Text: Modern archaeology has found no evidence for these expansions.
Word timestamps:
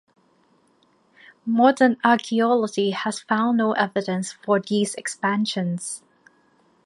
Modern 1.45 1.97
archaeology 2.03 2.89
has 2.89 3.19
found 3.19 3.59
no 3.59 3.73
evidence 3.73 4.31
for 4.31 4.59
these 4.59 4.95
expansions. 4.95 6.01